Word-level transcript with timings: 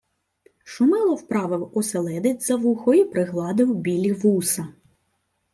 Шумило 0.63 1.15
вправив 1.15 1.71
оселедець 1.77 2.47
за 2.47 2.55
вухо 2.55 2.93
й 2.93 3.05
пригладив 3.05 3.75
білі 3.75 4.13
вуса. 4.13 4.67